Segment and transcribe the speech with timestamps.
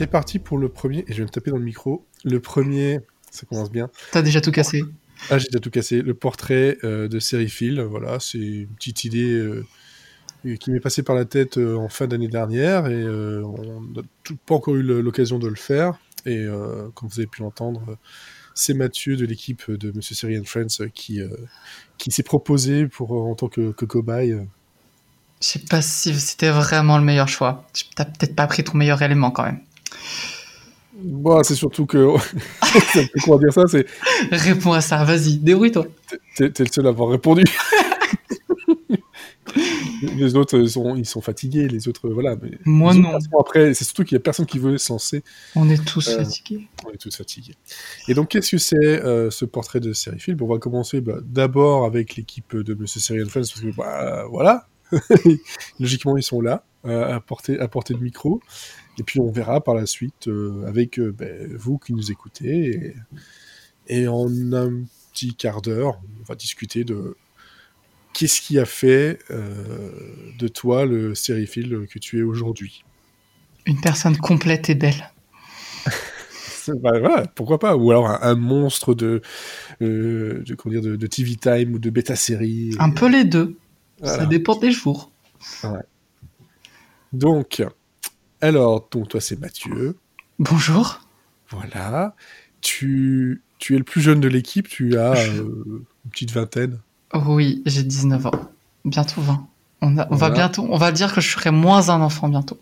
[0.00, 2.06] c'est parti pour le premier, et je vais me taper dans le micro.
[2.24, 3.90] Le premier, ça commence bien.
[4.12, 4.82] T'as déjà tout cassé.
[5.28, 6.00] Ah, j'ai déjà tout cassé.
[6.00, 9.66] Le portrait euh, de Serifil, voilà, c'est une petite idée euh,
[10.58, 14.00] qui m'est passée par la tête euh, en fin d'année dernière, et euh, on n'a
[14.46, 15.98] pas encore eu l'occasion de le faire.
[16.24, 16.46] Et
[16.94, 17.98] comme vous avez pu l'entendre,
[18.54, 21.20] c'est Mathieu de l'équipe de Monsieur Seri and Friends qui,
[21.98, 24.38] qui s'est proposé pour, en tant que, que cobaye.
[25.42, 27.66] Je sais pas si c'était vraiment le meilleur choix.
[27.96, 29.60] T'as peut-être pas pris ton meilleur élément quand même.
[30.94, 32.14] Bon, c'est surtout que.
[33.24, 33.86] comment dire ça, c'est.
[34.30, 35.86] Réponds à ça, vas-y, débrouille-toi.
[36.36, 37.44] T'es t'es le seul à avoir répondu.
[40.16, 42.36] les autres, ils sont, ils sont fatigués, les autres, voilà.
[42.40, 45.22] Mais Moi non, Après, c'est surtout qu'il y a personne qui veut se lancer.
[45.54, 46.68] on est tous Euh, fatigués.
[46.86, 47.54] On est tous fatigués.
[48.08, 51.84] Et donc, qu'est-ce que c'est euh, ce portrait de Serifil On va commencer bah, d'abord
[51.84, 54.66] avec l'équipe de Monsieur Serial Friends, parce que bah, voilà,
[55.80, 58.40] logiquement, ils sont là, euh, à, portée, à portée de micro.
[59.00, 62.94] Et puis, on verra par la suite euh, avec euh, ben, vous qui nous écoutez.
[63.88, 67.16] Et, et en un petit quart d'heure, on va discuter de
[68.12, 69.90] qu'est-ce qui a fait euh,
[70.38, 72.84] de toi le Serifil que tu es aujourd'hui.
[73.64, 75.10] Une personne complète et belle.
[76.68, 79.22] Bah, voilà, pourquoi pas Ou alors un, un monstre de,
[79.80, 82.76] euh, de, comment dire, de, de TV Time ou de bêta série.
[82.78, 83.56] Un peu les deux.
[83.98, 84.18] Voilà.
[84.18, 85.10] Ça dépend des jours.
[87.14, 87.64] Donc,
[88.40, 89.96] alors, donc toi c'est Mathieu.
[90.38, 91.00] Bonjour.
[91.50, 92.14] Voilà.
[92.60, 96.78] Tu, tu es le plus jeune de l'équipe, tu as euh, une petite vingtaine.
[97.14, 98.50] Oui, j'ai 19 ans.
[98.84, 99.46] Bientôt 20.
[99.82, 102.58] On, a- on va bientôt, on va dire que je serai moins un enfant bientôt.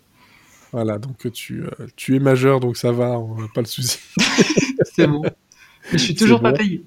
[0.71, 3.99] Voilà, donc tu, euh, tu es majeur, donc ça va, on n'a pas le souci.
[4.95, 5.21] C'est bon.
[5.91, 6.57] Mais je suis toujours pas bon.
[6.57, 6.83] payé.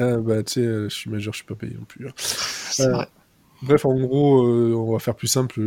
[0.00, 2.06] Euh, bah, tu sais, euh, je suis majeur, je suis pas payé non plus.
[2.08, 2.12] hein.
[2.16, 3.08] C'est vrai.
[3.62, 5.60] Bref, en gros, on va faire plus simple.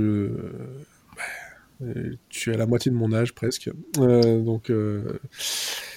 [1.82, 3.70] Euh, euh, tu es à la moitié de mon âge presque.
[4.00, 5.20] Euh, donc, euh,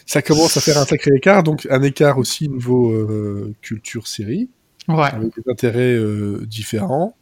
[0.06, 1.42] ça commence à faire un sacré écart.
[1.42, 4.50] Donc, un écart aussi niveau euh, culture série,
[4.88, 5.98] Ouais, avec des intérêts
[6.46, 7.16] différents,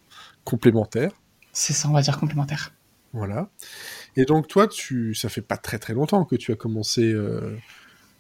[0.45, 1.13] complémentaires.
[1.53, 2.73] c'est ça, on va dire complémentaire.
[3.13, 3.51] Voilà.
[4.17, 7.15] Et donc, toi, tu, ça fait pas très très longtemps que tu as commencé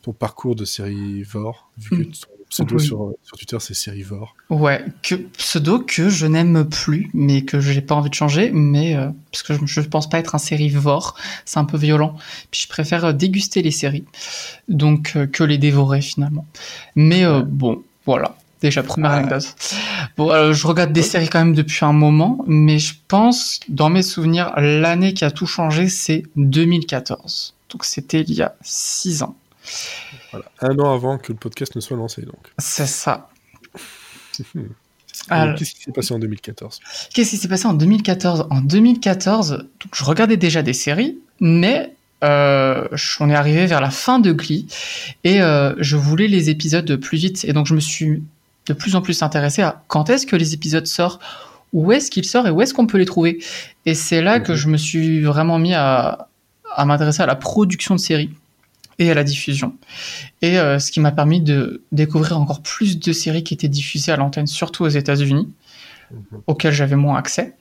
[0.03, 2.13] ton parcours de sérivore, vu que Mm.
[2.13, 2.85] ton pseudo Oui.
[2.85, 4.35] sur, sur Twitter c'est sérivore.
[4.51, 8.97] Ouais, que pseudo que je n'aime plus, mais que j'ai pas envie de changer, mais
[8.97, 11.15] euh, parce que je, je pense pas être un sérivore,
[11.45, 12.17] c'est un peu violent.
[12.51, 14.05] Puis je préfère euh, déguster les séries,
[14.69, 16.47] donc euh, que les dévorer finalement.
[16.97, 18.37] Mais euh, bon, voilà.
[18.61, 19.55] Déjà première anecdote.
[20.17, 24.03] Bon, je regarde des séries quand même depuis un moment, mais je pense, dans mes
[24.03, 27.55] souvenirs, l'année qui a tout changé, c'est 2014.
[27.71, 29.37] Donc c'était il y a six ans.
[30.31, 30.47] Voilà.
[30.61, 32.53] Un an avant que le podcast ne soit lancé, donc.
[32.59, 33.29] C'est ça.
[35.57, 36.81] Qu'est-ce qui s'est passé en 2014
[37.13, 41.95] Qu'est-ce qui s'est passé en 2014 En 2014, donc, je regardais déjà des séries, mais
[42.25, 42.87] euh,
[43.21, 44.67] on est arrivé vers la fin de Glee
[45.25, 47.45] et euh, je voulais les épisodes plus vite.
[47.45, 48.23] Et donc je me suis
[48.67, 51.21] de plus en plus intéressé à quand est-ce que les épisodes sortent,
[51.73, 53.43] où est-ce qu'ils sortent et où est-ce qu'on peut les trouver.
[53.87, 54.59] Et c'est là que Mhm.
[54.59, 56.29] je me suis vraiment mis à,
[56.75, 58.31] à m'intéresser à la production de séries
[58.99, 59.75] et à la diffusion.
[60.43, 64.13] Et euh, ce qui m'a permis de découvrir encore plus de séries qui étaient diffusées
[64.13, 65.49] à l'antenne, surtout aux États-Unis
[66.11, 66.41] Mhm.
[66.47, 67.55] auquel j'avais moins accès.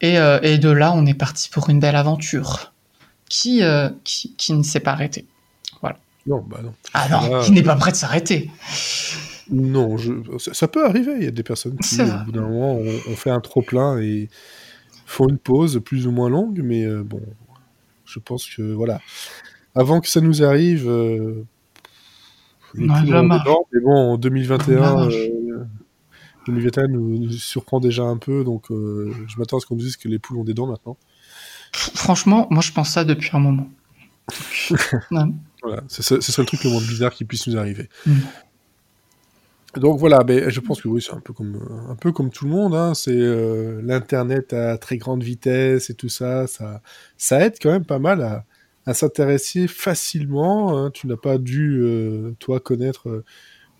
[0.00, 2.72] Et, euh, et de là, on est parti pour une belle aventure
[3.28, 5.26] qui, euh, qui, qui ne s'est pas arrêtée.
[6.26, 6.74] Non, bah non.
[6.92, 8.50] Ah non, Là, qui n'est pas prêt de s'arrêter.
[9.50, 10.12] Non, je...
[10.38, 11.12] ça, ça peut arriver.
[11.16, 13.98] Il y a des personnes qui, au bout d'un moment, ont, ont fait un trop-plein
[13.98, 14.28] et
[15.06, 17.22] font une pause plus ou moins longue, mais bon,
[18.04, 19.00] je pense que, voilà.
[19.78, 21.44] Avant que ça nous arrive, euh,
[22.76, 23.44] On a poules de la ont des marge.
[23.46, 25.14] dents, mais bon, en On a de 2021, la marge.
[25.16, 25.64] euh,
[26.46, 29.82] 2021 nous, nous surprend déjà un peu, donc euh, je m'attends à ce qu'on nous
[29.82, 30.96] dise que les poules ont des dents maintenant.
[31.72, 33.68] Franchement, moi, je pense ça depuis un moment.
[35.62, 37.88] Voilà, ce ce- serait le truc le moins bizarre qui puisse nous arriver.
[38.06, 38.12] Mm.
[39.76, 41.58] Donc voilà, mais je pense que oui, c'est un peu comme
[41.90, 42.74] un peu comme tout le monde.
[42.74, 46.80] Hein, c'est euh, l'internet à très grande vitesse et tout ça, ça,
[47.16, 48.44] ça aide quand même pas mal à,
[48.86, 50.76] à s'intéresser facilement.
[50.78, 50.90] hein.
[50.92, 53.24] Tu n'as pas dû euh, toi connaître euh,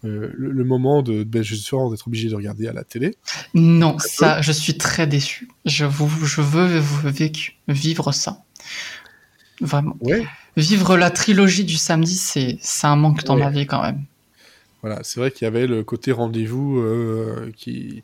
[0.05, 3.17] euh, le, le moment de ben, justement d'être obligé de regarder à la télé.
[3.55, 5.49] Non, ça, je suis très déçu.
[5.65, 8.43] Je, vous, je veux vous vécu- vivre ça.
[9.61, 9.97] Vraiment.
[10.01, 10.27] Ouais.
[10.57, 13.45] Vivre la trilogie du samedi, c'est c'est un manque dans Ouais.
[13.45, 14.05] ma vie quand même.
[14.83, 18.03] Voilà, c'est vrai qu'il y avait le côté rendez-vous euh, qui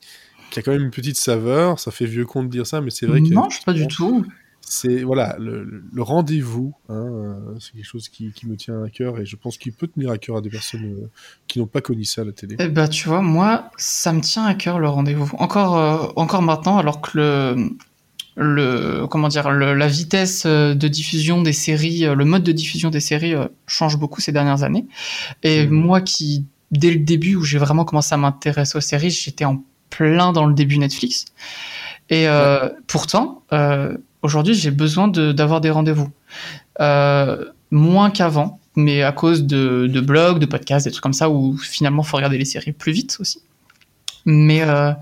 [0.50, 1.79] qui a quand même une petite saveur.
[1.79, 4.25] Ça fait vieux con de dire ça, mais c'est vrai que Non, pas du tout.
[4.66, 9.19] C'est voilà le, rendez-vous hein, euh, c'est quelque chose qui, qui me tient à cœur
[9.20, 11.11] et je pense qu'il peut tenir à cœur à des personnes euh,
[11.46, 14.20] qui n'ont pas connu ça à la télé Eh ben, tu vois, moi, ça me
[14.20, 15.31] tient à cœur le rendez-vous.
[15.38, 17.70] Encore, euh, encore maintenant, alors que le,
[18.37, 23.00] le comment dire le- la vitesse de diffusion des séries, le mode de diffusion des
[23.00, 24.87] séries euh, change beaucoup ces dernières années.
[25.43, 25.72] Et Mhm.
[25.75, 29.62] moi qui dès le début où j'ai vraiment commencé à m'intéresser aux séries, j'étais en
[29.90, 31.26] plein dans le début Netflix.
[32.11, 32.26] Et
[32.88, 33.43] pourtant,
[34.25, 36.09] aujourd'hui, j'ai besoin d'avoir des rendez-vous.
[36.81, 41.56] Euh, moins qu'avant, mais à cause de, blogs, de podcasts, des trucs comme ça, où
[41.56, 43.41] finalement, il faut regarder les séries plus vite aussi.
[44.25, 44.93] Mais, euh,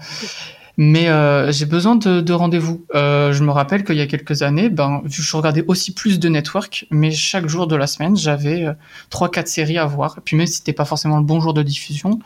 [0.79, 2.85] euh, j'ai besoin de, de rendez-vous.
[2.93, 6.87] Je me rappelle qu'il y a quelques années, ben, je regardais aussi plus de network,
[6.91, 8.67] mais chaque jour de la semaine, j'avais
[9.09, 10.17] trois, quatre séries à voir.
[10.19, 12.19] Et puis même si c'était pas forcément le bon jour de diffusion,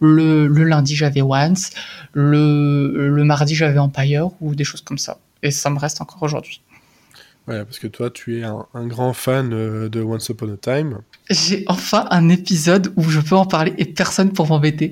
[0.00, 1.70] le, le lundi, j'avais Once,
[2.12, 5.18] le, le mardi, j'avais Empire, ou des choses comme ça.
[5.44, 6.60] Et ça me reste encore aujourd'hui.
[7.46, 10.56] Ouais, parce que toi, tu es un, un grand fan euh, de Once Upon a
[10.56, 11.00] Time.
[11.30, 14.88] J'ai enfin un épisode où je peux en parler et personne pour m'embêter.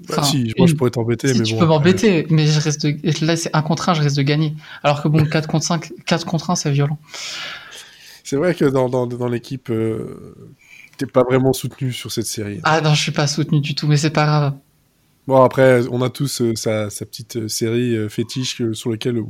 [0.00, 1.60] Bah, Enfin, si, moi, je pourrais t'embêter, Si mais tu bon.
[1.60, 3.24] peux m'embêter, mais je reste de...
[3.24, 4.54] là c'est un contre un, je risque de gagner.
[4.82, 6.98] Alors que bon, 4 contre 5, 4 contre 1, c'est violent.
[8.24, 10.34] C'est vrai que dans, dans, dans l'équipe, euh,
[10.98, 12.60] t'es pas vraiment soutenu sur cette série.
[12.64, 14.54] Ah non, je suis pas soutenu du tout, mais c'est pas grave.
[15.28, 19.20] Bon, après, on a tous euh, sa, sa petite euh, série euh, fétiche sur laquelle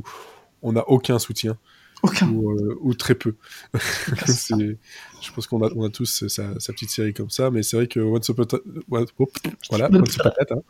[0.61, 1.57] on n'a aucun soutien,
[2.03, 2.29] Aucun.
[2.29, 3.35] ou, euh, ou très peu.
[3.73, 7.61] je pense qu'on a, on a tous euh, sa, sa petite série comme ça, mais
[7.63, 8.57] c'est vrai que Once Upon a,
[8.89, 9.31] One- hop,
[9.69, 10.61] voilà, Once Upon a, hein.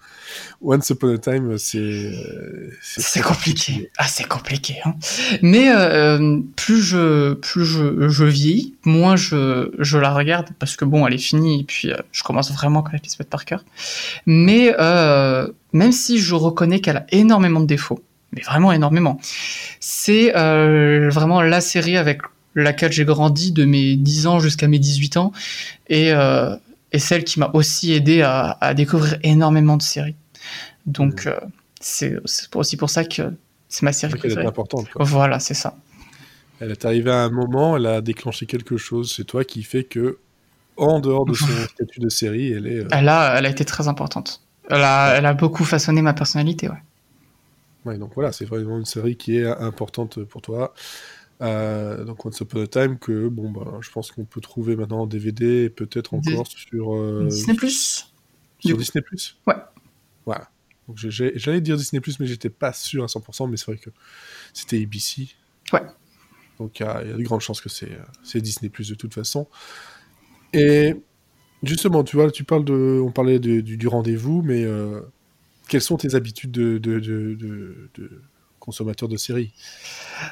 [0.61, 1.77] Once Upon a Time, c'est...
[1.77, 3.91] euh, C'est compliqué.
[3.97, 4.77] Ah, c'est compliqué.
[4.85, 4.95] Hein.
[5.43, 10.85] Mais euh, plus je plus je, je vieillis, moins je, je la regarde parce que
[10.85, 13.63] bon, elle est finie et puis euh, je commence vraiment à se mettre par cœur.
[14.25, 17.99] Mais euh, même si je reconnais qu'elle a énormément de défauts,
[18.31, 19.19] mais vraiment énormément,
[19.79, 22.21] c'est euh, vraiment la série avec
[22.55, 25.31] laquelle j'ai grandi de mes 10 ans jusqu'à mes 18 ans
[25.87, 26.55] et, euh,
[26.91, 30.15] et celle qui m'a aussi aidé à, à découvrir énormément de séries.
[30.85, 31.39] Donc euh,
[31.79, 32.17] c'est
[32.55, 33.33] aussi pour ça que
[33.67, 34.49] c'est ma série vrai qu'elle est préférée.
[34.49, 34.89] importante.
[34.89, 35.05] quoi.
[35.05, 35.75] Voilà, c'est ça.
[36.59, 39.13] Elle est arrivée à un moment, elle a déclenché quelque chose.
[39.15, 40.17] C'est toi qui fait que,
[40.75, 42.85] en dehors de son statut de série, elle est.
[42.91, 44.41] Elle a, elle a été très importante.
[44.69, 46.77] Elle a, elle a beaucoup façonné ma personnalité, ouais.
[47.85, 50.73] Ouais, donc voilà, c'est vraiment une série qui est importante pour toi.
[51.41, 55.03] Euh, donc Once Upon a Time que bon bah je pense qu'on peut trouver maintenant
[55.03, 58.11] en DVD et peut-être Dis- encore sur euh, Disney Plus.
[58.59, 58.81] sur coup.
[58.81, 59.37] Disney Plus.
[59.47, 59.55] Ouais.
[60.25, 60.49] Voilà.
[60.89, 63.89] Donc j'allais dire Disney Plus mais j'étais pas sûr à 100% mais c'est vrai que
[64.53, 65.29] c'était ABC.
[65.71, 65.83] Ouais.
[66.59, 68.89] Donc il y, a il y a de grandes chances que c'est c'est Disney Plus
[68.89, 69.47] de toute façon.
[70.51, 70.93] Et
[71.63, 74.99] justement, tu vois, tu parles de on parlait de- du, du rendez-vous mais euh,
[75.69, 78.21] quelles sont tes habitudes de, de, de, de- de
[78.59, 79.53] consommateur de séries?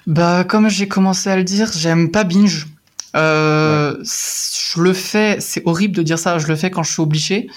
[0.06, 2.68] Bah, comme j'ai commencé à le dire, j'aime pas binge.
[3.16, 7.02] Euh, Je le fais, c'est horrible de dire ça, je le fais quand je suis
[7.02, 7.48] obligé.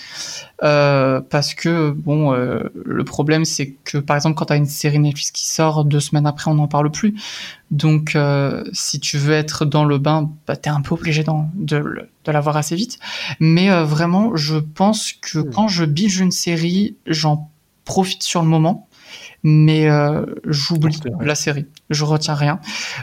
[0.63, 4.67] Euh, parce que, bon, euh, le problème, c'est que, par exemple, quand tu as une
[4.67, 7.15] série Netflix qui sort, deux semaines après, on n'en parle plus.
[7.71, 8.17] Donc,
[8.73, 12.33] si tu veux être dans le bain, bah, tu es un peu obligé de, de
[12.33, 12.99] l'avoir assez vite.
[13.41, 15.51] Mais vraiment, je pense que Hmm.
[15.51, 17.51] quand je binge une série, j'en
[17.85, 18.89] profite sur le moment.
[19.43, 21.67] Mais euh, j'oublie la série.
[21.89, 22.61] Je retiens rien.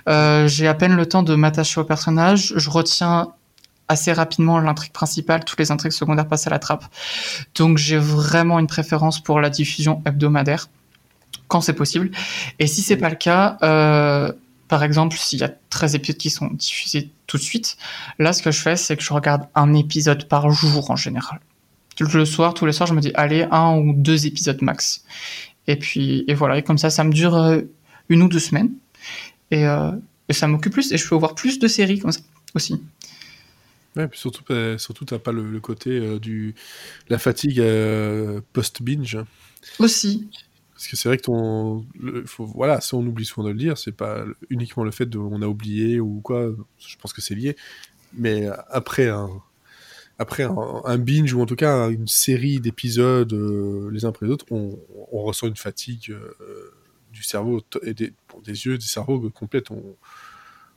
[0.07, 2.53] Euh, j'ai à peine le temps de m'attacher au personnage.
[2.56, 3.29] Je retiens
[3.88, 5.44] assez rapidement l'intrigue principale.
[5.45, 6.85] Toutes les intrigues secondaires passent à la trappe.
[7.56, 10.69] Donc j'ai vraiment une préférence pour la diffusion hebdomadaire
[11.47, 12.11] quand c'est possible.
[12.59, 14.31] Et si c'est pas le cas, euh,
[14.68, 17.78] par exemple, s'il y a 13 épisodes qui sont diffusés tout de suite,
[18.19, 21.40] là ce que je fais, c'est que je regarde un épisode par jour en général.
[21.99, 25.04] Le soir, tous les soirs, je me dis allez un ou deux épisodes max.
[25.68, 26.57] Et puis et voilà.
[26.57, 27.61] Et comme ça, ça me dure euh,
[28.09, 28.71] une ou deux semaines.
[29.51, 29.92] Et, euh,
[30.30, 30.92] et ça m'occupe plus.
[30.92, 32.21] Et je peux voir plus de séries comme ça
[32.54, 32.81] aussi.
[33.95, 36.54] Ouais, puis surtout, euh, surtout t'as pas le, le côté euh, du
[37.09, 39.18] la fatigue euh, post-binge.
[39.80, 40.30] Aussi.
[40.73, 41.83] Parce que c'est vrai que ton.
[41.99, 45.07] le- faut, voilà, si on oublie souvent de le dire, c'est pas uniquement le fait
[45.07, 47.56] de on a oublié ou quoi, je pense que c'est lié.
[48.13, 49.30] Mais après un,
[50.19, 50.56] après un,
[50.86, 54.45] un binge ou en tout cas une série d'épisodes euh, les uns après les autres,
[54.52, 54.78] on,
[55.12, 56.74] on ressent une fatigue euh,
[57.12, 59.71] du cerveau et des, bon, des yeux, du cerveau complète.
[59.71, 59.83] On,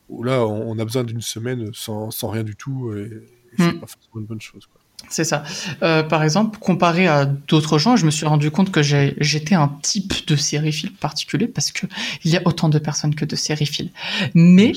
[0.08, 3.74] où là, on, a besoin d'une semaine sans, sans rien du tout et, et c'est
[3.74, 3.80] Mm.
[3.80, 4.66] pas forcément une bonne chose.
[4.66, 4.80] Quoi.
[5.08, 5.42] C'est ça.
[5.82, 9.68] Euh, par exemple, comparé à d'autres gens, je me suis rendu compte que j'étais un
[9.82, 11.86] type de sériephile particulier parce que
[12.24, 13.90] il y a autant de personnes que de sériephiles.
[14.34, 14.72] Mais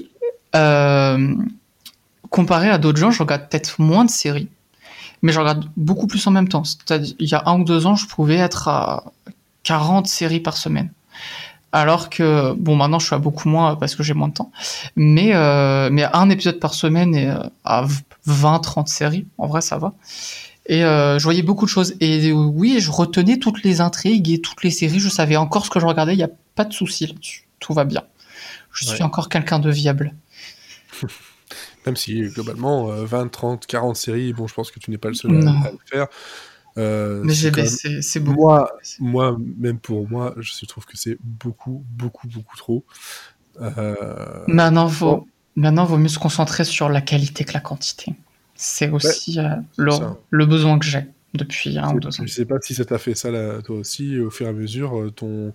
[0.56, 1.36] euh,
[2.34, 4.50] comparé à d'autres gens, je regarde peut-être moins de séries,
[5.22, 6.64] mais je regarde beaucoup plus en même temps.
[6.64, 9.04] C'est-à-dire, il y a un ou deux ans, je pouvais être à
[9.62, 10.92] 40 séries par semaine.
[11.72, 14.52] Alors que, bon, maintenant, je suis à beaucoup moins parce que j'ai moins de temps.
[14.96, 17.86] Mais, euh, mais un épisode par semaine et euh, à
[18.26, 19.94] 20, 30 séries, en vrai, ça va.
[20.66, 21.94] Et euh, je voyais beaucoup de choses.
[22.00, 25.00] Et oui, je retenais toutes les intrigues et toutes les séries.
[25.00, 26.14] Je savais encore ce que je regardais.
[26.14, 27.48] Il n'y a pas de souci là-dessus.
[27.60, 28.02] Tout va bien.
[28.72, 30.16] je suis encore quelqu'un de viable.
[31.86, 35.16] Même si globalement, 20, 30, 40 séries, bon, je pense que tu n'es pas le
[35.16, 36.08] seul à, le faire.
[36.78, 38.42] Euh, mais j'ai baissé, c'est beaucoup.
[38.42, 42.84] Moi, moi, même pour moi, je trouve que c'est beaucoup, beaucoup, beaucoup trop.
[43.62, 44.44] Euh...
[44.48, 48.14] Maintenant, vaut, maintenant, vaut mieux se concentrer sur la qualité que la quantité.
[48.56, 49.92] C'est aussi euh, le,
[50.30, 52.24] le, besoin que j'ai depuis un ou deux ans.
[52.26, 54.54] Je sais pas si ça t'a fait ça là, toi aussi, au fur et à
[54.54, 55.54] mesure, ton,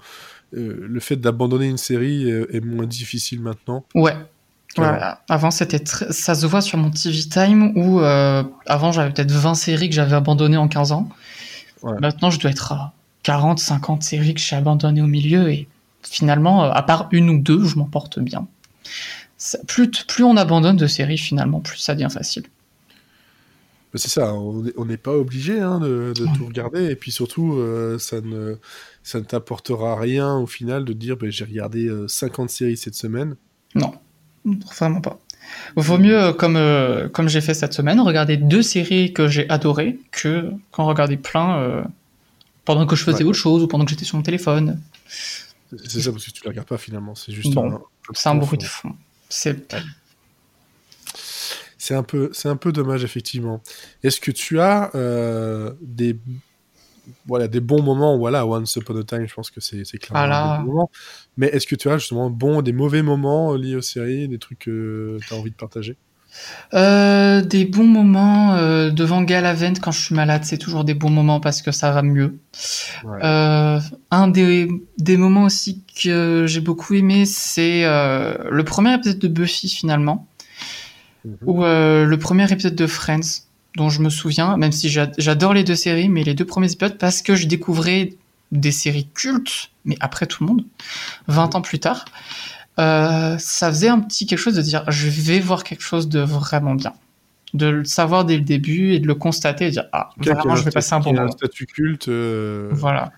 [0.52, 3.84] le fait d'abandonner une série est moins difficile maintenant.
[3.94, 4.14] Ouais,
[5.28, 9.54] avant, c'était ça se voit sur mon TV Time où euh, avant j'avais peut-être 20
[9.54, 11.08] séries que j'avais abandonnées en 15 ans.
[12.00, 12.92] Maintenant, je dois être à
[13.22, 15.68] 40, 50 séries que j'ai abandonnées au milieu et
[16.02, 18.46] finalement, euh, à part une ou deux, je m'en porte bien.
[19.66, 22.44] plus, plus on abandonne de séries, finalement, plus ça devient facile.
[23.94, 28.20] C'est ça, on n'est pas obligé hein, de, tout regarder et puis surtout, euh, ça
[28.20, 28.56] ne,
[29.02, 33.36] ça ne t'apportera rien au final de dire bah, j'ai regardé 50 séries cette semaine.
[33.74, 33.94] Non.
[34.76, 35.18] Vraiment pas.
[35.76, 39.48] Vaut mieux, euh, comme, euh, comme j'ai fait cette semaine, regarder deux séries que j'ai
[39.48, 41.82] adorées que qu'en regarder plein euh,
[42.64, 44.80] pendant que je faisais autre chose ou pendant que j'étais sur mon téléphone.
[45.70, 47.14] C'est ça, parce que tu ne regardes pas finalement.
[47.14, 47.80] C'est juste un,
[48.12, 48.94] c'est un bruit de fond.
[49.28, 49.74] C'est.
[51.80, 53.62] C'est un peu, c'est un peu dommage effectivement.
[54.02, 54.90] Est-ce que tu as
[55.80, 56.16] des
[57.26, 60.90] voilà, des bons moments, voilà, Once Upon a Time, je pense que c'est clairement moment.
[61.36, 64.60] Mais est-ce que tu as justement bon, des mauvais moments liés aux séries, des trucs
[64.60, 65.96] que tu as envie de partager?
[66.74, 71.10] Euh, Des bons moments euh, devant Galavent quand je suis malade, c'est toujours des bons
[71.10, 72.38] moments parce que ça va mieux.
[73.22, 79.28] Euh, un des, des, moments aussi que j'ai beaucoup aimé, c'est le premier épisode de
[79.28, 80.26] Buffy finalement,
[81.24, 81.36] mhm.
[81.46, 85.76] ou le premier épisode de Friends dont je me souviens, même si j'adore les deux
[85.76, 88.14] séries, mais les deux premiers épisodes parce que je découvrais
[88.52, 90.64] des séries cultes, mais après tout le monde,
[91.28, 92.04] 20 ans plus tard,
[92.78, 96.20] euh, ça faisait un petit quelque chose de dire je vais voir quelque chose de
[96.20, 96.92] vraiment bien.
[97.54, 100.54] De le savoir dès le début et de le constater et de dire ah, vraiment,
[100.54, 101.26] je vais passer un bon moment.
[101.26, 102.08] un statut culte.
[102.08, 103.10] Euh, voilà.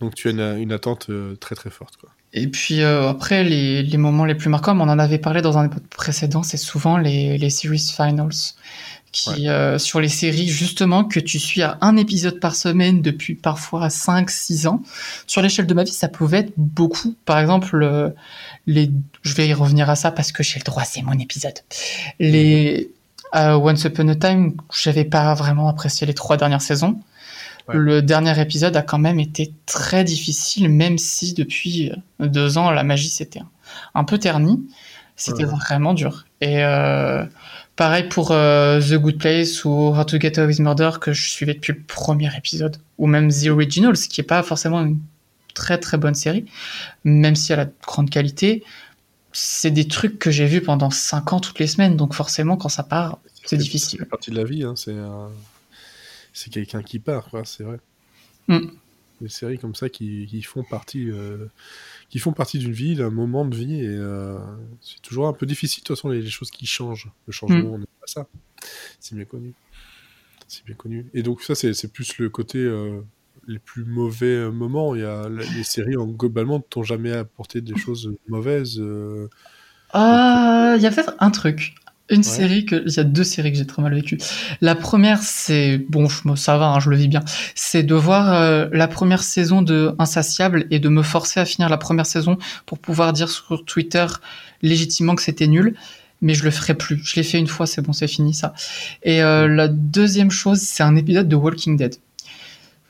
[0.00, 1.96] Donc tu as une, attente euh, très très forte.
[1.96, 2.10] Quoi.
[2.32, 5.66] Et puis après, les, les, moments les plus marquants, on en avait parlé dans un
[5.66, 8.30] épisode précédent, c'est souvent les, les series finals
[9.12, 13.34] qui euh, sur les séries justement que tu suis à un épisode par semaine depuis
[13.34, 14.82] parfois 5 6 ans.
[15.26, 17.14] Sur l'échelle de ma vie, ça pouvait être beaucoup.
[17.26, 18.08] Par exemple, euh,
[18.66, 18.90] les
[19.20, 21.58] je vais y revenir à ça parce que j'ai le droit, c'est mon épisode.
[22.18, 22.90] Les
[23.34, 26.98] euh, Once Upon a Time, j'avais pas vraiment apprécié les trois dernières saisons.
[27.68, 32.82] Le dernier épisode a quand même été très difficile, même si depuis deux ans la
[32.82, 33.40] magie s'était
[33.94, 34.60] un peu ternie.
[35.14, 36.26] C'était vraiment dur.
[36.40, 36.60] Et
[37.76, 41.30] Pareil pour euh, The Good Place ou How to Get Away with Murder que je
[41.30, 45.00] suivais depuis le premier épisode, ou même The Originals, qui est pas forcément une
[45.54, 46.44] très très bonne série,
[47.04, 48.62] même si elle a de grande qualité.
[49.32, 52.68] C'est des trucs que j'ai vus pendant 5 ans toutes les semaines, donc forcément quand
[52.68, 54.00] ça part, c'est difficile.
[54.00, 54.74] C'est partie de la vie, hein.
[56.34, 57.78] c'est quelqu'un qui part, c'est vrai.
[58.48, 58.68] Mm.
[59.22, 61.46] Des séries comme ça qui, qui font partie euh,
[62.08, 64.36] qui font partie d'une vie, d'un moment de vie, et euh,
[64.80, 65.82] c'est toujours un peu difficile.
[65.82, 67.74] De toute façon, les, choses qui changent, le changement, mm.
[67.74, 68.26] on n'est pas ça.
[68.98, 69.54] C'est bien connu.
[70.48, 71.06] C'est bien connu.
[71.14, 73.00] Et donc ça, c'est plus le côté euh,
[73.46, 74.96] les plus mauvais moments.
[74.96, 78.74] Il y a les séries en globalement t'ont jamais apporté des choses mauvaises.
[78.74, 79.28] Il
[79.94, 81.76] y a peut-être un truc
[82.14, 84.18] une série que il y a deux séries que j'ai très mal vécues.
[84.60, 87.22] La première, c'est bon, ça va, hein, je le vis bien.
[87.54, 91.68] C'est de voir euh, la première saison de Insatiable et de me forcer à finir
[91.68, 94.06] la première saison pour pouvoir dire sur Twitter
[94.62, 95.74] légitimement que c'était nul.
[96.20, 97.00] Mais je le ferai plus.
[97.04, 98.54] Je l'ai fait une fois, c'est bon, c'est fini ça.
[99.02, 101.96] Et euh, la deuxième chose, c'est un épisode de Walking Dead.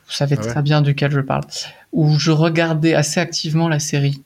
[0.06, 1.44] Vous savez ah très bien duquel je parle.
[1.92, 4.20] Où je regardais assez activement la série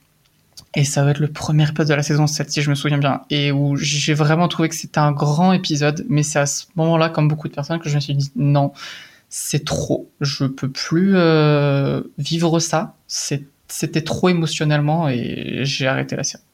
[0.76, 2.98] et ça va être le premier épisode de la saison 7, si je me souviens
[2.98, 3.22] bien.
[3.30, 6.04] Et où j'ai vraiment trouvé que c'était un grand épisode.
[6.10, 8.74] Mais c'est à ce moment-là, comme beaucoup de personnes, que je me suis dit non,
[9.30, 10.10] c'est trop.
[10.20, 12.94] Je peux plus euh, vivre ça.
[13.06, 16.44] C'était trop émotionnellement et j'ai arrêté la série.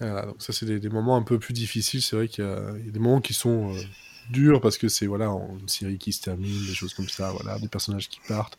[0.00, 2.02] Voilà, donc ça, c'est des, moments un peu plus difficiles.
[2.02, 3.72] C'est vrai qu'il y, a des moments qui sont.
[3.72, 3.78] Euh,
[4.30, 7.58] dur parce que c'est voilà une série qui se termine, des choses comme ça, voilà,
[7.58, 8.58] des personnages qui partent.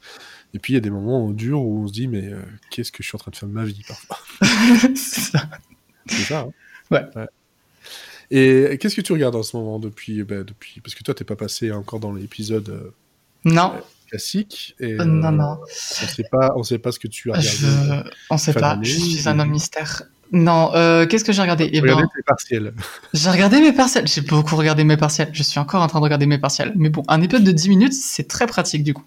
[0.56, 2.92] Et puis il y a des moments durs où on se dit mais euh, qu'est-ce
[2.92, 4.18] que je suis en train de faire de ma vie parfois?
[4.96, 5.50] c'est ça.
[6.08, 6.40] C'est ça.
[6.40, 6.52] Hein.
[6.92, 7.26] ouais.
[8.32, 11.26] Et qu'est-ce que tu regardes en ce moment depuis, bah, depuis parce que toi t'es
[11.26, 12.70] pas passé encore dans l'épisode.
[12.70, 12.94] Euh,
[13.44, 13.74] non.
[13.76, 17.38] Euh, classique et non non on sait pas on sait pas ce que tu as
[17.38, 18.12] regardé je...
[18.30, 21.70] on sait pas je suis un homme mystère non, euh, qu'est-ce que j'ai regardé?
[21.72, 22.74] Eh ben, tes partiels.
[23.14, 24.08] J'ai regardé mes partiels.
[24.08, 25.30] J'ai beaucoup regardé mes partiels.
[25.34, 26.74] Je suis encore en train de regarder mes partiels.
[26.76, 29.06] Mais bon, un épisode de 10 minutes, c'est très pratique du coup.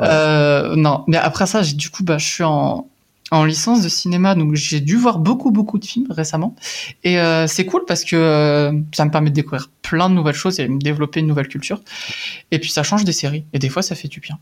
[0.00, 2.86] Euh, non, mais après ça, du coup, bah, je suis en,
[3.30, 6.54] en licence de cinéma, donc j'ai dû voir beaucoup beaucoup de films récemment,
[7.04, 10.34] et euh, c'est cool parce que euh, ça me permet de découvrir plein de nouvelles
[10.34, 11.80] choses et de développer une nouvelle culture,
[12.50, 14.38] et puis ça change des séries, et des fois ça fait du bien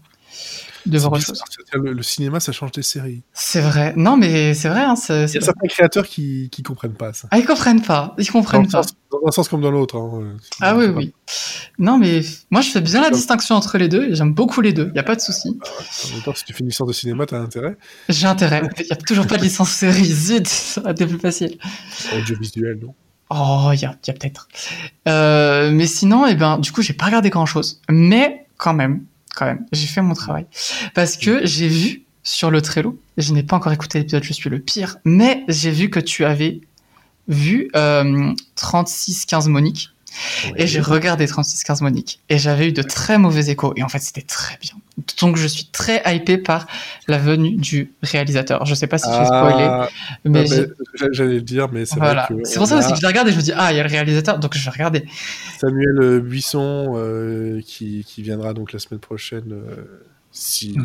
[0.86, 1.40] de voir autre chose.
[1.74, 3.22] Le, le cinéma, ça change des séries.
[3.32, 3.92] C'est vrai.
[3.96, 4.80] Non, mais c'est vrai.
[4.82, 7.28] Hein, Il y a certains créateurs qui, qui comprennent pas ça.
[7.30, 8.14] Ah, ils comprennent pas.
[8.18, 8.82] Ils comprennent pas.
[8.82, 9.96] sens- dans un sens comme dans l'autre.
[9.96, 10.36] hein.
[10.60, 11.12] Ah oui, oui.
[11.78, 14.88] Non, mais moi, je fais bien la distinction entre les deux j'aime beaucoup les deux.
[14.92, 15.48] Il y a pas de souci.
[15.50, 17.76] En même temps, si tu fais une licence de cinéma, t'as intérêt.
[18.08, 18.62] J'ai intérêt.
[18.80, 20.04] Il y a toujours pas de licence série.
[20.12, 21.58] Zut, ça aurait été plus facile.
[22.16, 22.94] Audiovisuel, non
[23.34, 24.46] Oh, il y a, a peut-être.
[25.08, 27.80] Euh, mais sinon, eh ben, du coup, j'ai pas regardé grand-chose.
[27.88, 30.46] Mais quand même, quand même, j'ai fait mon travail
[30.94, 33.00] parce que j'ai vu sur le Trello.
[33.16, 34.96] Je n'ai pas encore écouté l'épisode, je suis le pire.
[35.04, 36.60] Mais j'ai vu que tu avais
[37.28, 39.90] vu euh, 36-15 Monique.
[40.56, 42.20] Et j'ai regardé 36-15 Monique.
[42.28, 43.72] Et j'avais eu de très mauvais échos.
[43.76, 44.72] Et en fait, c'était très bien.
[45.20, 46.66] Donc, je suis très hypé par
[47.08, 48.66] la venue du réalisateur.
[48.66, 49.64] Je sais pas si je vais spoiler.
[49.64, 49.88] Ah,
[50.24, 52.26] Mais bah, j'allais le dire, mais c'est voilà.
[52.30, 53.76] vrai que C'est pour ça aussi que je regarde et je me dis, ah, il
[53.76, 55.04] y a le réalisateur, donc je vais regarder.
[55.60, 60.76] Samuel Buisson euh, qui, qui viendra donc la semaine prochaine euh, si.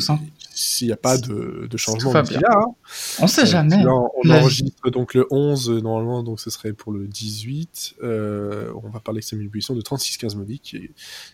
[0.60, 2.48] S'il n'y a pas de, de changement va d'ici bien.
[2.48, 2.56] là.
[2.58, 2.74] hein.
[3.20, 3.82] On sait Euh, jamais.
[3.82, 4.40] là, on La vie.
[4.42, 7.94] enregistre donc le 11 euh, normalement, donc ce serait pour le 18.
[8.02, 10.88] Euh, on va parler avec Samuel Buisson de 36-15 Monique, qui est une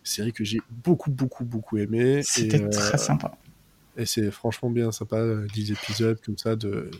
[0.04, 2.20] série que j'ai beaucoup, beaucoup, beaucoup aimé.
[2.22, 3.32] C'était et, euh, très sympa.
[3.96, 6.90] Et c'est franchement bien sympa, euh, 10 épisodes comme ça de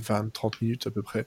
[0.00, 1.26] 20-30 minutes à peu près.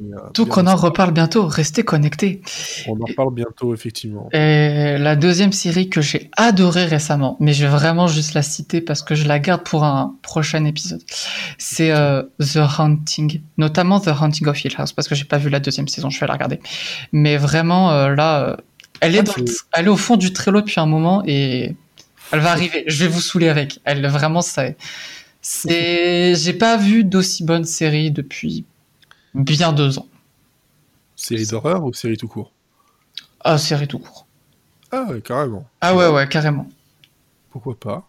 [0.00, 2.40] Euh, Donc bien on en reparle bientôt, restez connectés.
[2.88, 4.28] On en reparle bientôt, effectivement.
[4.32, 8.80] Et la deuxième série que j'ai adorée récemment, mais je vais vraiment juste la citer
[8.80, 11.02] parce que je la garde pour un prochain épisode,
[11.58, 15.50] c'est euh, The Hunting, notamment The Hunting of Hill House, parce que j'ai pas vu
[15.50, 16.60] la deuxième saison, je vais la regarder.
[17.12, 18.56] Mais vraiment, euh, là, euh,
[19.00, 19.34] elle, est Ah, dans
[19.74, 21.74] elle est au fond du Trello depuis un moment et
[22.32, 22.84] elle va arriver.
[22.86, 23.80] Je vais vous saouler avec.
[23.84, 24.76] Elle, vraiment, c'est...
[25.42, 26.34] c'est...
[26.34, 28.64] J'ai pas vu d'aussi bonne série depuis
[29.34, 30.06] bien deux ans.
[31.16, 32.52] Série d'horreur ou série tout court?
[33.42, 34.26] Ah, série tout court.
[34.92, 35.68] Ah, ouais, carrément.
[35.80, 36.68] Ah ouais, ouais, carrément.
[37.50, 38.08] Pourquoi pas?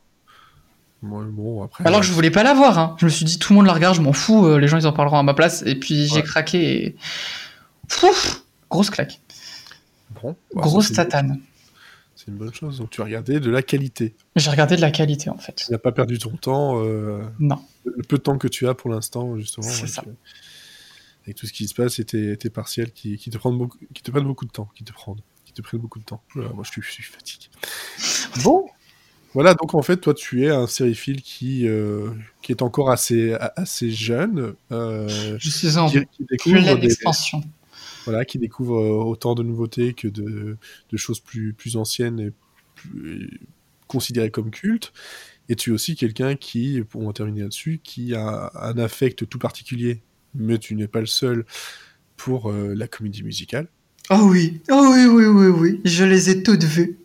[1.01, 1.85] Bon, après.
[1.87, 2.95] Alors que je voulais pas la voir, hein.
[2.99, 4.77] je me suis dit tout le monde la regarde, je m'en fous, euh, les gens
[4.77, 6.21] ils en parleront à ma place, et puis j'ai Ouais.
[6.21, 6.95] craqué et.
[7.87, 9.19] Pouf Grosse claque.
[10.21, 11.39] Bon, bah, Grosse tatane.
[12.15, 12.77] C'est une bonne chose.
[12.77, 14.13] Donc, tu as regardé de la qualité.
[14.35, 15.63] J'ai regardé de la qualité en fait.
[15.65, 17.59] Tu n'as pas perdu ton temps, euh, Non.
[17.83, 19.67] le peu de temps que tu as pour l'instant, justement.
[19.67, 20.03] C'est ça.
[20.07, 20.11] euh,
[21.23, 23.77] avec tout ce qui se passe et tes, tes partiels qui, qui te prennent beaucoup,
[23.93, 26.23] qui te prennent beaucoup de temps, qui te prennent, qui te prennent beaucoup de temps.
[26.35, 27.47] Moi, je suis, je suis fatigué.
[28.43, 28.67] Bon.
[29.33, 32.09] Voilà, donc en fait, toi, tu es un sériephile qui, euh,
[32.41, 36.89] qui est encore assez, assez jeune, euh, Je suis en qui, qui découvre des,
[38.03, 40.57] voilà, qui découvre euh, autant de nouveautés que de,
[40.89, 42.31] de choses plus, plus anciennes et
[42.75, 43.39] plus-
[43.87, 44.91] considérées comme cultes.
[45.47, 49.39] Et tu es aussi quelqu'un qui, pour en terminer là-dessus, qui a un affect tout
[49.39, 50.01] particulier,
[50.35, 51.45] mais tu n'es pas le seul
[52.17, 53.67] pour euh, la comédie musicale.
[54.09, 56.97] Oh oui, oh oui, oui, oui, oui, je les ai toutes vues.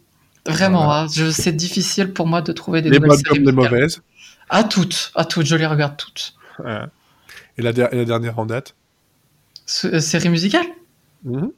[0.46, 1.02] Vraiment, Voilà.
[1.02, 4.00] hein, je- c'est difficile pour moi de trouver des les bonnes comme les mauvaises.
[4.48, 6.34] À toutes, à toutes, je les regarde toutes.
[7.58, 8.74] Et, la, der- et la dernière en date?
[9.84, 10.66] Euh, série musicale?
[11.24, 11.50] Mhm.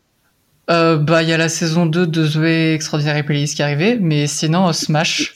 [0.70, 3.98] euh, Bah, il y a la saison 2 de Zoé Extraordinaire Playlist qui est arrivée,
[3.98, 5.34] mais sinon, Smash.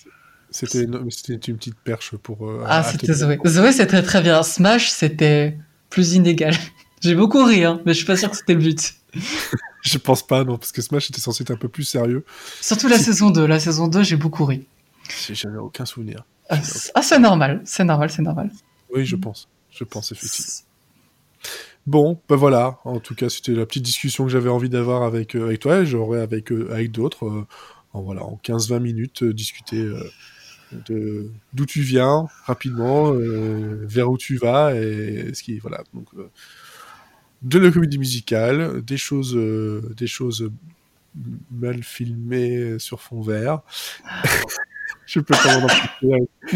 [0.50, 2.48] C'était une, c'était une petite perche pour.
[2.48, 3.38] euh, Ah, c'était Zoé.
[3.46, 4.42] Zoé, c'est très très bien.
[4.42, 5.58] Smash, c'était
[5.92, 6.54] plus inégal.
[7.02, 8.94] J'ai beaucoup ri, hein, mais je suis pas sûr que c'était le but.
[9.82, 12.24] Je pense pas, non, parce que Smash était censé être un peu plus sérieux.
[12.60, 13.44] Surtout la saison 2.
[13.46, 14.64] La saison 2, j'ai beaucoup ri.
[15.26, 16.24] J'ai jamais aucun souvenir.
[16.48, 18.50] Ah, c'est- ah, c'est normal, c'est normal, c'est normal.
[18.94, 19.48] Oui, je pense.
[19.72, 20.60] Je pense, effectivement.
[21.86, 22.78] Bon, ben voilà.
[22.84, 25.78] En tout cas, c'était la petite discussion que j'avais envie d'avoir avec, euh, avec toi
[25.80, 27.26] et j'aurais avec, euh, avec d'autres.
[27.26, 27.46] euh,
[27.92, 30.00] en, voilà, en 15-20 minutes, euh, discuter euh,
[30.86, 35.58] de d'où tu viens, rapidement, euh, vers où tu vas et ce qui.
[35.58, 35.82] Voilà.
[35.94, 36.28] Donc, euh,
[37.42, 40.50] de la comédie musicale, des choses, euh, des choses
[41.50, 43.60] mal filmées sur fond vert.
[45.06, 45.66] Je peux pas m'en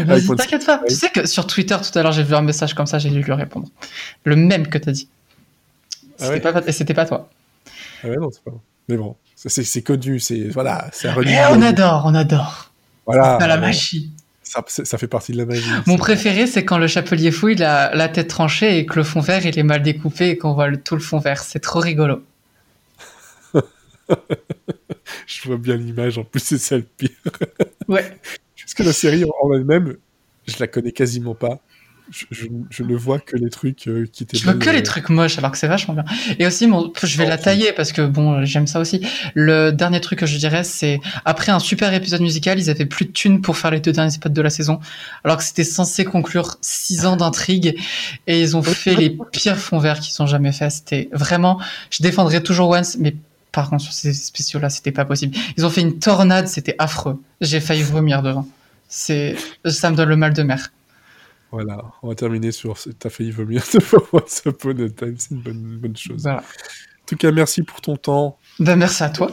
[0.05, 0.81] Vas-y, t'inquiète pas.
[0.87, 3.09] Tu sais que sur Twitter, tout à l'heure, j'ai vu un message comme ça, j'ai
[3.09, 3.67] dû lui répondre.
[4.23, 5.09] Le même que t'as dit.
[6.19, 7.29] Ah C'était ouais pas, et c'était pas toi.
[8.03, 8.51] Ah ouais, non, c'est pas.
[8.89, 11.59] Mais bon, ça, c'est connu, c'est voilà, Mais renouveau.
[11.59, 12.71] on adore, on adore.
[13.07, 14.11] Voilà, C'est la bon, magie.
[14.43, 15.69] Ça, fait partie de la magie.
[15.87, 19.19] Mon préféré, c'est quand le chapelier fouille la, la tête tranchée et que le fond
[19.19, 21.41] vert, il est mal découpé et qu'on voit le- tout le fond vert.
[21.43, 22.23] C'est trop rigolo.
[25.27, 27.09] Je vois bien l'image, en plus, c'est ça le pire.
[27.87, 28.17] Ouais.
[28.59, 29.97] Parce que la série en elle-même,
[30.47, 31.59] je la connais quasiment pas.
[32.09, 34.37] Je, ne vois que les trucs euh, qui étaient.
[34.37, 36.05] Je vois que les trucs moches, alors que c'est vachement bien.
[36.39, 39.05] Et aussi, mon, je vais la tailler parce que bon, j'aime ça aussi.
[39.33, 43.05] Le dernier truc que je dirais, c'est après un super épisode musical, ils avaient plus
[43.05, 44.79] de thunes pour faire les deux derniers épisodes de la saison,
[45.23, 47.77] alors que c'était censé conclure six ans d'intrigue,
[48.27, 50.71] et ils ont fait les pires fonds verts qui sont jamais faits.
[50.71, 53.15] C'était vraiment, je défendrai toujours Once, mais
[53.51, 55.35] par contre sur ces spéciaux là, c'était pas possible.
[55.57, 57.21] Ils ont fait une tornade, c'était affreux.
[57.41, 58.47] J'ai failli vomir devant.
[58.87, 60.71] C'est, ça me donne le mal de mer.
[61.51, 63.79] Voilà, on va terminer sur T'as failli vomir de
[64.11, 65.41] Once Upon a Time, c'est une
[65.79, 66.27] bonne, chose.
[66.27, 66.41] En
[67.05, 68.37] tout cas, merci pour ton temps.
[68.59, 69.31] Ben, merci à toi.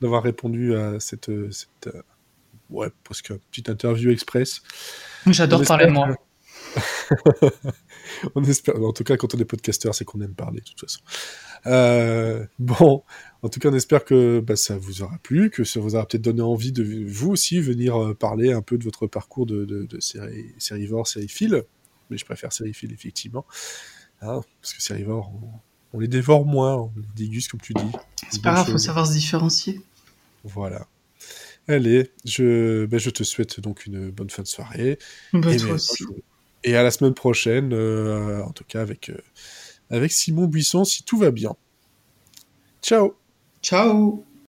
[0.00, 2.02] D'avoir répondu à cette, cette euh,
[2.70, 4.62] ouais, presque petite interview express.
[5.26, 6.16] J'adore parler de moi.
[8.34, 10.80] on espère, en tout cas, quand on est podcasteur, c'est qu'on aime parler, de toute
[10.80, 11.00] façon.
[11.66, 13.02] Euh, bon,
[13.42, 16.06] en tout cas, on espère que bah, ça vous aura plu, que ça vous aura
[16.06, 19.64] peut-être donné envie de vous aussi venir euh, parler un peu de votre parcours de,
[19.64, 21.64] de, de série, sérivore, sérifile.
[22.10, 23.44] Mais je préfère sérifile, effectivement.
[24.22, 25.32] Hein, parce que sérivore,
[25.92, 27.92] on, les dévore moins, on les déguste, comme tu dis.
[28.30, 29.80] C'est pas grave, faut savoir se différencier.
[30.44, 30.86] Voilà.
[31.68, 34.98] Allez, je, bah, je te souhaite donc une bonne fin de soirée.
[35.32, 36.04] Bah, et, toi aussi.
[36.66, 39.16] Et à la semaine prochaine, euh, en tout cas avec, euh,
[39.88, 41.54] avec Simon Buisson, si tout va bien.
[42.82, 43.14] Ciao
[43.62, 44.26] Ciao